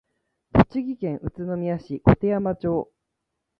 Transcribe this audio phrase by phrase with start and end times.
[0.51, 2.91] 栃木県宇都宮市鐺山町